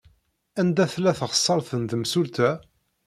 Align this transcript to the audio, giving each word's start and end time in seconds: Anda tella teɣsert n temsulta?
Anda 0.59 0.85
tella 0.93 1.11
teɣsert 1.19 1.69
n 1.81 1.83
temsulta? 1.91 2.49